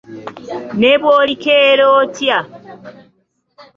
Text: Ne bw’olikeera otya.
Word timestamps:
Ne 0.79 0.91
bw’olikeera 1.01 1.85
otya. 1.99 2.37